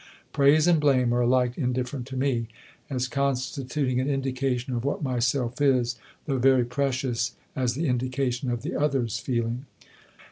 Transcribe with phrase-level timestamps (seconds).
[0.33, 2.47] Praise and blame are alike indifferent to me,
[2.89, 8.63] as constituting an indication of what myself is, though very precious as the indication of
[8.63, 9.67] the other's feeling....